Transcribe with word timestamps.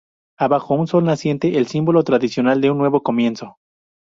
Abajo, 0.39 0.73
un 0.73 0.87
sol 0.87 1.03
naciente, 1.05 1.59
el 1.59 1.67
símbolo 1.67 2.03
tradicional 2.03 2.59
de 2.59 2.71
un 2.71 2.79
nuevo 2.79 3.03
comienzo. 3.03 3.57